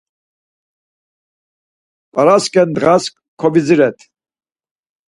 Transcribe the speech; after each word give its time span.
P̌araske 2.11 2.63
ndğas 2.69 3.03
kovidziret. 3.39 3.97